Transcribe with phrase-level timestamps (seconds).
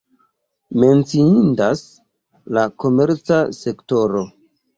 [0.83, 1.81] Menciindas
[2.59, 4.25] la komerca sektoro.